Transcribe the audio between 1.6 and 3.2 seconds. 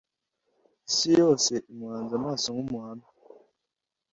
imuhanze amaso nk’umuhamya